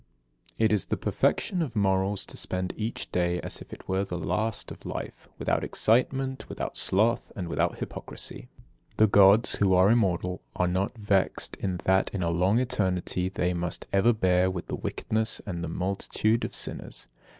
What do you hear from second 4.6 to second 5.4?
of life,